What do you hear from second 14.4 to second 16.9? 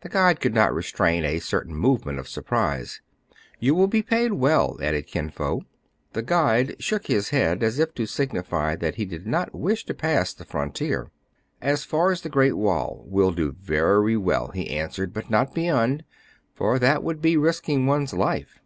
he answered," but not beyond; for